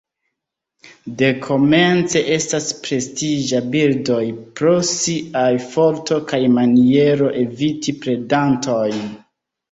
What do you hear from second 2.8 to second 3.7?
prestiĝa